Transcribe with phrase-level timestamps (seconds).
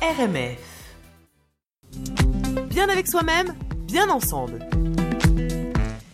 [0.00, 0.58] RMF.
[2.70, 3.52] Bien avec soi-même,
[3.88, 4.60] bien ensemble.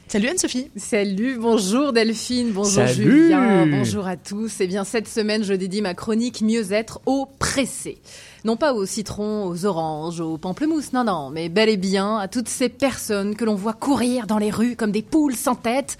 [0.08, 0.70] Salut Anne-Sophie.
[0.74, 2.94] Salut, bonjour Delphine, bonjour Salut.
[2.94, 4.60] Julien, bonjour à tous.
[4.60, 8.00] Eh bien, cette semaine, je dédie ma chronique Mieux-être au pressé.
[8.44, 12.26] Non pas aux citrons, aux oranges, aux pamplemousses, non, non, mais bel et bien à
[12.26, 15.98] toutes ces personnes que l'on voit courir dans les rues comme des poules sans tête.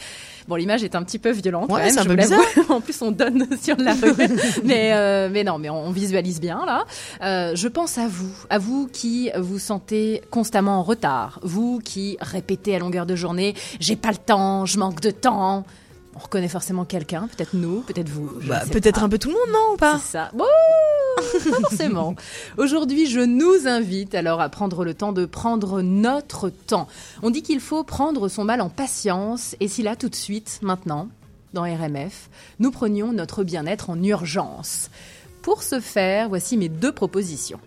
[0.49, 1.71] Bon, l'image est un petit peu violente.
[1.73, 2.35] Ouais, c'est un peu l'avoue.
[2.69, 4.13] en plus, on donne sur la rue.
[4.65, 6.85] mais, euh, mais non, mais on, visualise bien là.
[7.23, 12.17] Euh, je pense à vous, à vous qui vous sentez constamment en retard, vous qui
[12.21, 15.65] répétez à longueur de journée "J'ai pas le temps, je manque de temps".
[16.17, 18.31] On reconnaît forcément quelqu'un, peut-être nous, peut-être vous.
[18.47, 19.99] Bah, peut-être un peu tout le monde, non ou pas?
[19.99, 20.31] C'est ça.
[20.33, 20.45] Bon,
[21.33, 22.15] pas forcément.
[22.59, 26.89] Aujourd'hui, je nous invite alors à prendre le temps de prendre notre temps.
[27.23, 30.61] On dit qu'il faut prendre son mal en patience, et si là, tout de suite,
[30.63, 31.09] maintenant,
[31.53, 34.91] dans RMF, nous prenions notre bien-être en urgence.
[35.43, 37.61] Pour ce faire, voici mes deux propositions.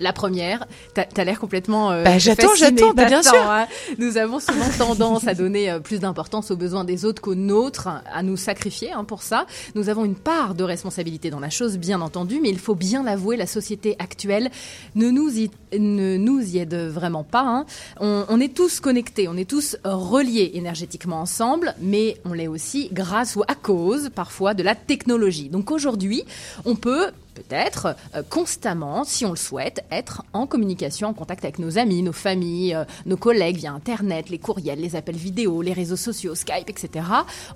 [0.00, 1.90] La première, t'as as, l'air complètement.
[1.92, 3.34] euh, Bah, j'attends, j'attends, bah, bien sûr.
[3.34, 3.66] hein.
[3.98, 7.88] Nous avons souvent tendance à donner euh, plus d'importance aux besoins des autres qu'aux nôtres,
[8.12, 9.46] à nous sacrifier hein, pour ça.
[9.74, 13.02] Nous avons une part de responsabilité dans la chose, bien entendu, mais il faut bien
[13.02, 14.50] l'avouer, la société actuelle
[14.94, 17.42] ne nous y, ne nous y aide vraiment pas.
[17.44, 17.66] hein.
[18.00, 22.88] On, on est tous connectés, on est tous reliés énergétiquement ensemble, mais on l'est aussi
[22.92, 25.50] grâce ou à cause parfois de la technologie.
[25.50, 26.24] Donc aujourd'hui,
[26.64, 27.08] on peut
[27.42, 32.02] peut-être euh, constamment, si on le souhaite, être en communication, en contact avec nos amis,
[32.02, 36.34] nos familles, euh, nos collègues via Internet, les courriels, les appels vidéo, les réseaux sociaux,
[36.34, 37.06] Skype, etc.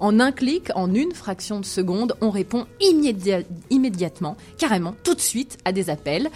[0.01, 5.21] En un clic, en une fraction de seconde, on répond immédiat- immédiatement, carrément, tout de
[5.21, 6.31] suite à des appels.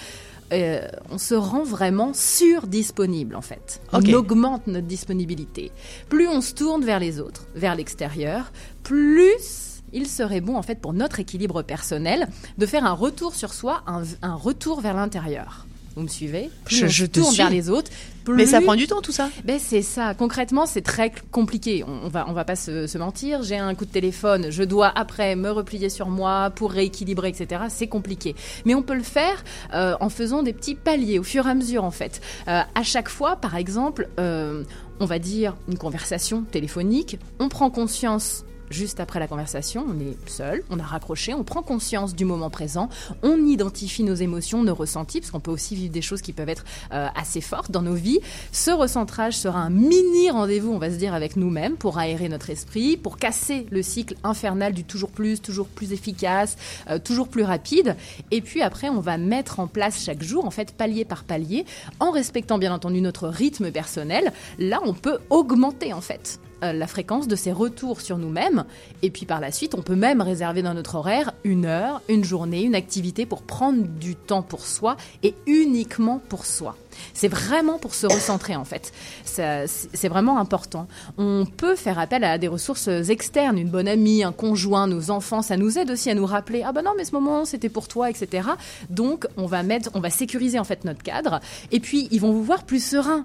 [0.50, 3.80] Euh, on se rend vraiment surdisponible en fait.
[3.92, 5.70] On augmente notre disponibilité.
[6.08, 8.50] Plus on se tourne vers les autres, vers l'extérieur,
[8.82, 13.52] plus il serait bon en fait pour notre équilibre personnel de faire un retour sur
[13.54, 15.66] soi, un, un retour vers l'intérieur.
[15.96, 16.48] Vous me suivez?
[16.64, 17.90] Plus Je- on tourne vers les autres,
[18.22, 19.30] plus Mais ça prend du temps tout ça.
[19.44, 20.14] ben c'est ça.
[20.14, 21.82] Concrètement, c'est très compliqué.
[21.88, 23.42] On, on va, on va pas se, se mentir.
[23.42, 24.46] J'ai un coup de téléphone.
[24.50, 27.62] Je dois après me replier sur moi pour rééquilibrer, etc.
[27.68, 28.36] C'est compliqué.
[28.64, 29.42] Mais on peut le faire
[29.74, 32.20] euh, en faisant des petits paliers au fur et à mesure, en fait.
[32.46, 34.62] Euh, à chaque fois, par exemple, euh,
[35.00, 37.18] on va dire une conversation téléphonique.
[37.40, 38.44] On prend conscience.
[38.70, 42.50] Juste après la conversation, on est seul, on a raccroché, on prend conscience du moment
[42.50, 42.88] présent,
[43.22, 46.48] on identifie nos émotions, nos ressentis, parce qu'on peut aussi vivre des choses qui peuvent
[46.48, 48.20] être euh, assez fortes dans nos vies.
[48.52, 52.50] Ce recentrage sera un mini rendez-vous, on va se dire, avec nous-mêmes pour aérer notre
[52.50, 56.56] esprit, pour casser le cycle infernal du toujours plus, toujours plus efficace,
[56.90, 57.96] euh, toujours plus rapide.
[58.30, 61.64] Et puis après, on va mettre en place chaque jour, en fait, palier par palier,
[62.00, 64.32] en respectant bien entendu notre rythme personnel.
[64.58, 68.64] Là, on peut augmenter, en fait, euh, la fréquence de ces retours sur nous-mêmes.
[69.02, 72.24] Et puis par la suite, on peut même réserver dans notre horaire une heure, une
[72.24, 76.76] journée, une activité pour prendre du temps pour soi et uniquement pour soi.
[77.14, 78.92] C'est vraiment pour se recentrer en fait.
[79.24, 80.88] C'est vraiment important.
[81.16, 85.42] On peut faire appel à des ressources externes, une bonne amie, un conjoint, nos enfants.
[85.42, 87.88] Ça nous aide aussi à nous rappeler ah ben non mais ce moment c'était pour
[87.88, 88.48] toi, etc.
[88.90, 91.40] Donc on va mettre, on va sécuriser en fait notre cadre.
[91.70, 93.24] Et puis ils vont vous voir plus serein.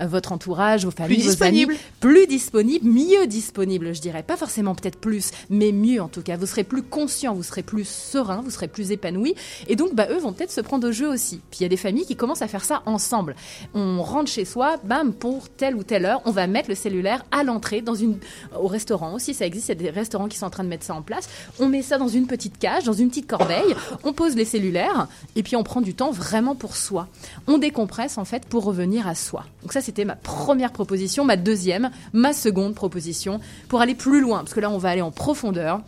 [0.00, 1.76] Euh, Votre entourage, vos familles, vos amis, disponible.
[2.00, 4.22] plus disponible, mieux disponible, je dirais.
[4.22, 6.36] Pas forcément peut-être plus, mais mieux en tout cas.
[6.36, 9.34] Vous serez plus conscient, vous serez plus serein, vous serez plus épanoui.
[9.68, 11.40] Et donc, bah, eux vont peut-être se prendre au jeu aussi.
[11.50, 13.34] Puis il y a des familles qui commencent à faire ça ensemble.
[13.74, 17.24] On rentre chez soi, bam, pour telle ou telle heure, on va mettre le cellulaire
[17.30, 18.18] à l'entrée, dans une,
[18.58, 19.68] au restaurant aussi, ça existe.
[19.68, 21.28] Il y a des restaurants qui sont en train de mettre ça en place.
[21.58, 23.74] On met ça dans une petite cage, dans une petite corbeille.
[24.04, 27.08] On pose les cellulaires et puis on prend du temps vraiment pour soi.
[27.46, 29.44] On décompresse en fait pour revenir à soi.
[29.62, 31.24] Donc ça, c'était ma première proposition.
[31.24, 35.02] Ma deuxième, ma seconde proposition pour aller plus loin, parce que là, on va aller
[35.02, 35.80] en profondeur.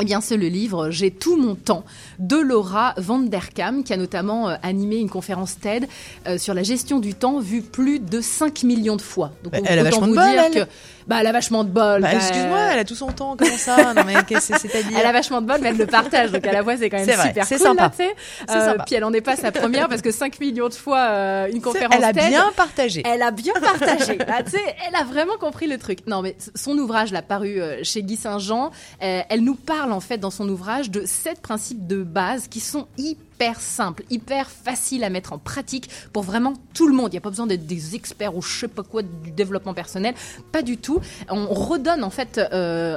[0.00, 1.84] Eh bien, c'est le livre J'ai tout mon temps
[2.18, 5.86] de Laura Van Der Kam, qui a notamment euh, animé une conférence TED
[6.26, 9.30] euh, sur la gestion du temps vue plus de 5 millions de fois.
[9.44, 10.52] Donc, Bah, on- elle a vachement de bol, dire elle.
[10.66, 10.70] que
[11.06, 12.02] bah, elle a vachement de bol.
[12.02, 14.98] Bah, Bah, excuse-moi, elle a tout son temps, comment ça Non mais qu'est-ce que c'est-à-dire
[14.98, 16.32] elle a vachement de bol, mais elle le partage.
[16.32, 17.66] Donc à la fois, c'est quand même C'est vrai, super c'est cool.
[17.68, 17.82] sympa.
[17.84, 17.92] Là.
[17.96, 18.84] C'est Euh, sympa.
[18.84, 21.60] Puis elle en est pas sa première parce que 5 millions de fois euh, une
[21.60, 22.30] conférence Elle a TED.
[22.30, 23.02] bien partagé.
[23.06, 24.18] Elle a bien partagé.
[24.18, 24.58] Là, sais,
[24.88, 26.00] elle a vraiment compris le truc.
[26.08, 28.72] Non, mais son ouvrage, l'a paru euh, chez Guy Saint-Jean,
[29.02, 32.60] euh, elle nous parle en fait dans son ouvrage de sept principes de base qui
[32.60, 37.08] sont hyper simples, hyper faciles à mettre en pratique pour vraiment tout le monde.
[37.08, 39.74] Il n'y a pas besoin d'être des experts ou je sais pas quoi du développement
[39.74, 40.14] personnel,
[40.52, 41.00] pas du tout.
[41.28, 42.96] On redonne en fait euh,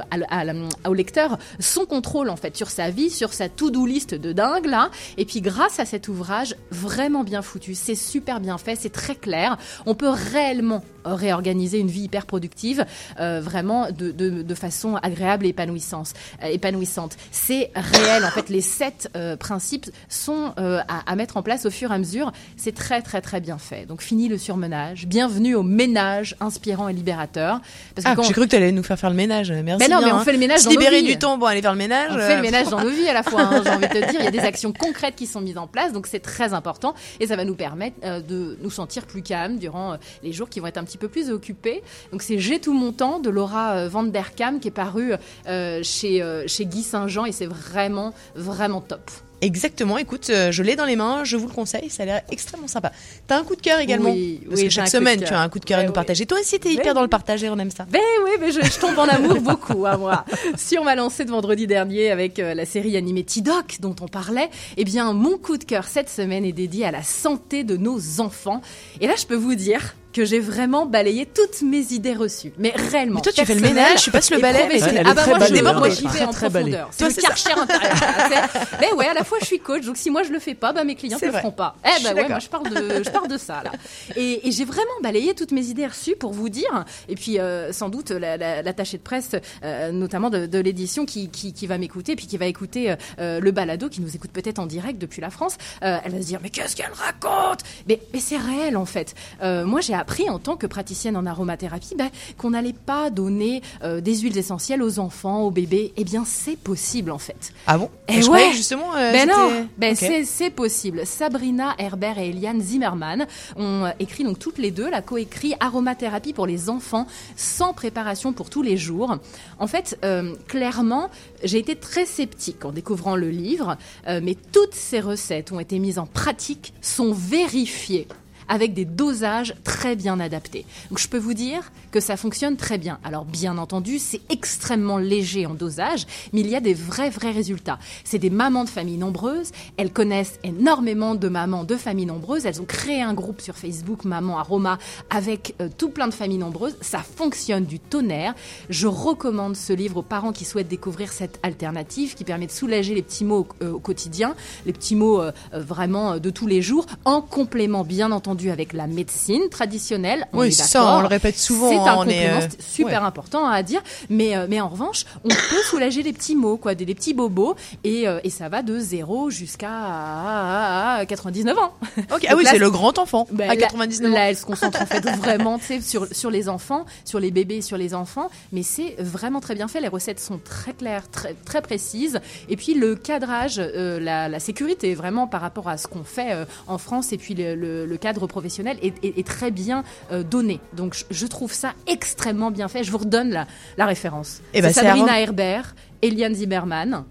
[0.86, 4.66] au lecteur son contrôle en fait sur sa vie, sur sa to-do list de dingue
[4.66, 4.90] là.
[5.16, 9.14] Et puis grâce à cet ouvrage vraiment bien foutu, c'est super bien fait, c'est très
[9.14, 9.58] clair.
[9.86, 12.84] On peut réellement réorganiser une vie hyper productive,
[13.18, 16.14] euh, vraiment de, façon agréable et épanouissante.
[16.42, 17.16] Euh, épanouissante.
[17.30, 18.48] C'est réel en fait.
[18.48, 22.32] Les sept principes sont euh, à, à mettre en place au fur et à mesure.
[22.56, 23.86] C'est très très très bien fait.
[23.86, 25.06] Donc fini le surmenage.
[25.06, 27.60] Bienvenue au ménage inspirant et libérateur.
[27.94, 29.50] Parce que Ah, j'ai cru que tu allais nous faire faire le ménage.
[29.50, 29.86] Merci.
[29.86, 30.24] Mais non, mais on hein.
[30.24, 31.14] fait le ménage nos libérer vies.
[31.14, 32.10] du temps pour aller faire le ménage.
[32.12, 33.92] On fait le euh, ménage dans nos vies à la fois, hein, j'ai envie de
[33.92, 34.20] te dire.
[34.20, 36.94] Il y a des actions concrètes qui sont mises en place, donc c'est très important.
[37.20, 40.60] Et ça va nous permettre euh, de nous sentir plus calmes durant les jours qui
[40.60, 41.82] vont être un petit peu plus occupés.
[42.12, 45.12] Donc c'est J'ai tout mon temps de Laura Van Der Kam qui est paru
[45.46, 49.10] euh, chez, chez Guy Saint-Jean et c'est vraiment, vraiment top.
[49.40, 52.22] Exactement, écoute, euh, je l'ai dans les mains, je vous le conseille, ça a l'air
[52.32, 52.90] extrêmement sympa.
[53.28, 54.98] T'as un coup de cœur également Oui, Parce oui, que j'ai un chaque coup de
[55.04, 55.28] semaine, cœur.
[55.28, 55.94] tu as un coup de cœur à Ouais, nous oui.
[55.94, 56.26] partager.
[56.26, 56.94] Toi aussi, t'es hyper Ouais.
[56.94, 57.86] dans le partage et on aime ça.
[57.88, 60.24] Ben oui, mais je, je tombe en amour beaucoup, à moi.
[60.58, 64.50] Sur ma lancée de vendredi dernier avec euh, la série animée T-Doc dont on parlait,
[64.76, 68.20] eh bien, mon coup de cœur cette semaine est dédié à la santé de nos
[68.20, 68.60] enfants.
[69.00, 72.52] Et là, je peux vous dire que j'ai vraiment balayé toutes mes idées reçues.
[72.58, 73.16] Mais réellement.
[73.16, 74.68] Mais toi, tu fais le ménage, tu passes le balai.
[75.04, 75.90] ah bah moi, je, balayée, moi, hein.
[75.90, 76.88] j'y vais en profondeur.
[76.90, 78.48] C'est Toi, le karcher intérieur.
[78.80, 80.72] Mais ouais, à la fois, je suis coach, donc si moi je le fais pas,
[80.72, 81.76] bah mes clients ne le feront pas.
[81.84, 83.70] Eh bah ouais, moi je parle de, je parle de ça là.
[84.16, 86.84] Et, j'ai vraiment balayé toutes mes idées reçues pour vous dire.
[87.08, 89.32] Et puis euh, sans doute la- la- l'attaché de presse,
[89.62, 93.88] euh, notamment de, l'édition, qui, qui, va m'écouter, puis qui va écouter euh, le balado,
[93.88, 95.58] qui nous écoute peut-être en direct depuis la France.
[95.80, 97.60] elle va se dire mais qu'est-ce qu'elle raconte?
[97.86, 99.14] Mais, c'est réel en fait.
[99.42, 102.08] Moi j'ai appris en tant que praticienne en aromathérapie bah,
[102.38, 105.92] qu'on n'allait pas donner euh, des huiles essentielles aux enfants, aux bébés.
[105.98, 107.52] Eh bien c'est possible en fait.
[107.66, 107.90] Ah bon?
[108.08, 108.52] Eh Je croyais ouais.
[108.54, 108.94] justement.
[108.96, 111.02] euh, Ben non, ben c'est possible.
[111.04, 113.26] Sabrina Herbert et Eliane Zimmerman
[113.56, 117.06] ont euh, écrit donc toutes les deux la coécrit Aromathérapie pour les enfants
[117.36, 119.18] sans préparation pour tous les jours.
[119.58, 121.10] En fait, euh, clairement,
[121.44, 123.76] j'ai été très sceptique en découvrant le livre,
[124.06, 128.08] mais toutes ces recettes ont été mises en pratique, sont vérifiées
[128.48, 130.64] avec des dosages très bien adaptés.
[130.90, 132.98] Donc je peux vous dire que ça fonctionne très bien.
[133.04, 137.30] Alors bien entendu, c'est extrêmement léger en dosage, mais il y a des vrais vrais
[137.30, 137.78] résultats.
[138.04, 142.60] C'est des mamans de familles nombreuses, elles connaissent énormément de mamans de familles nombreuses, elles
[142.60, 144.78] ont créé un groupe sur Facebook Maman Aroma
[145.10, 148.34] avec euh, tout plein de familles nombreuses, ça fonctionne du tonnerre.
[148.70, 152.94] Je recommande ce livre aux parents qui souhaitent découvrir cette alternative qui permet de soulager
[152.94, 154.34] les petits mots euh, au quotidien,
[154.66, 158.86] les petits mots euh, vraiment de tous les jours, en complément bien entendu avec la
[158.86, 160.26] médecine traditionnelle.
[160.32, 163.04] On Oui, est ça, on le répète souvent, C'est un on est, complément euh, super
[163.04, 166.74] important à dire, mais, euh, mais en revanche, on peut soulager les petits mots, quoi,
[166.74, 171.58] des, des petits bobos, et, euh, et ça va de 0 jusqu'à à- à 99
[171.58, 171.72] ans.
[172.30, 174.14] Ah oui, là, c'est le grand enfant Ben, à là- 99 ans.
[174.14, 177.76] Là, elle se concentre en fait vraiment sur, sur les enfants, sur les bébés, sur
[177.76, 178.28] les enfants.
[178.52, 179.80] Mais c'est vraiment très bien fait.
[179.80, 182.20] Les recettes sont très claires, très, très précises.
[182.48, 186.32] Et puis le cadrage, euh, la, la sécurité vraiment par rapport à ce qu'on fait
[186.32, 189.82] euh, en France et puis le, le- le cadre professionnel est, est- est très bien
[190.12, 190.60] euh, donné.
[190.74, 192.84] Donc je, je trouve ça extrêmement bien fait.
[192.84, 193.46] Je vous redonne la,
[193.76, 194.40] la référence.
[194.54, 197.04] Eh ben, c'est c'est Sabrina Arom- Herbert, Eliane Zimmerman.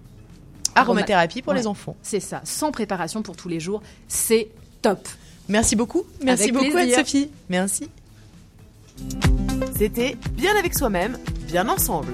[0.76, 1.60] Aromathérapie pour Ouais.
[1.60, 1.96] les enfants.
[2.04, 3.82] C'est ça, sans préparation pour tous les jours.
[4.08, 4.50] C'est
[4.82, 5.08] top.
[5.50, 6.04] Merci beaucoup.
[6.24, 6.78] Merci Avec beaucoup.
[6.78, 7.30] Anne-Sophie.
[7.50, 7.90] Merci.
[9.78, 11.18] C'était Bien avec soi-même,
[11.48, 12.14] bien ensemble.